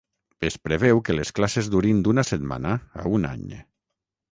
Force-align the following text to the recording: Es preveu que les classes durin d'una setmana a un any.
Es 0.47 0.55
preveu 0.67 1.01
que 1.09 1.15
les 1.17 1.33
classes 1.41 1.69
durin 1.75 2.01
d'una 2.07 2.25
setmana 2.31 2.73
a 3.03 3.07
un 3.21 3.31
any. 3.35 3.47